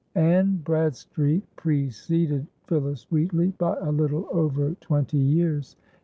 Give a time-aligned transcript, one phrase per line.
[0.15, 5.75] Anne Bradstreet preceded Phillis Wheatley by a little over twenty years.